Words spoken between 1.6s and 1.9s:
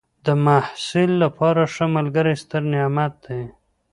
ښه